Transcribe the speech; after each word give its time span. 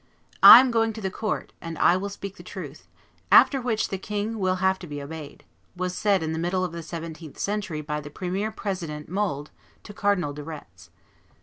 "I 0.41 0.59
am 0.59 0.71
going 0.71 0.93
to 0.93 0.99
the 1.01 1.11
court, 1.11 1.53
and 1.61 1.77
I 1.77 1.95
will 1.95 2.09
speak 2.09 2.37
the 2.37 2.41
truth; 2.41 2.87
after 3.31 3.61
which 3.61 3.89
the 3.89 3.99
king 3.99 4.39
will 4.39 4.55
have 4.55 4.79
to 4.79 4.87
be 4.87 4.99
obeyed," 4.99 5.43
was 5.75 5.95
said 5.95 6.23
in 6.23 6.33
the 6.33 6.39
middle 6.39 6.63
of 6.63 6.71
the 6.71 6.81
seventeenth 6.81 7.37
century 7.37 7.81
by 7.81 8.01
the 8.01 8.09
premier 8.09 8.49
president 8.51 9.09
Mold 9.09 9.51
to 9.83 9.93
Cardinal 9.93 10.33
de 10.33 10.41
Retz. 10.43 10.89